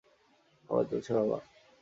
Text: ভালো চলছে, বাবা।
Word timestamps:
ভালো 0.69 0.83
চলছে, 0.83 1.11
বাবা। 1.13 1.37